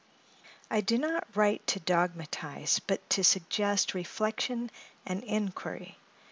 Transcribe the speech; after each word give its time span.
I 0.71 0.81
do 0.81 0.97
not 0.97 1.27
write 1.35 1.67
to 1.67 1.79
dogmatise, 1.79 2.79
but 2.79 3.07
to 3.11 3.23
suggest 3.23 3.93
reflection 3.93 4.71
and 5.05 5.23
inquiry. 5.23 5.99